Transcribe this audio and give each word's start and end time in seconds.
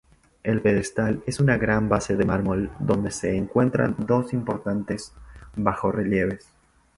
El 0.41 0.63
pedestal 0.63 1.21
es 1.27 1.39
una 1.39 1.57
gran 1.59 1.87
base 1.87 2.15
de 2.15 2.25
mármol 2.25 2.71
donde 2.79 3.11
se 3.11 3.37
encuentran 3.37 3.95
dos 3.99 4.33
importantes 4.33 5.13
bajorrelieves. 5.55 6.51